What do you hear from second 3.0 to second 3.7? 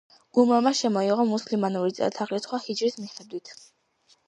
მიხედვით.